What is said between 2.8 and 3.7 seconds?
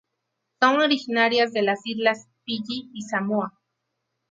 y Samoa.